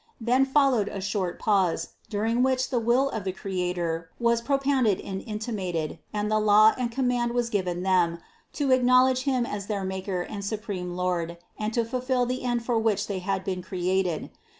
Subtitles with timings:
[0.19, 5.21] Then followed a short pause, during which the will of the Creator was propounded and
[5.21, 8.17] intimated, and the law and command was given them,
[8.53, 12.79] to acknowledge Him as their Maker and supreme Lord, and to fulfill the end for
[12.79, 14.31] which they had been created.